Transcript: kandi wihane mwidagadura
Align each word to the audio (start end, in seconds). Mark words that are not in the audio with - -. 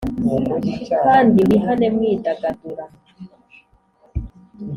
kandi 1.05 1.39
wihane 1.49 1.87
mwidagadura 1.95 2.85